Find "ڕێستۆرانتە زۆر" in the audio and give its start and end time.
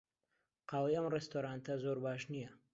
1.13-1.97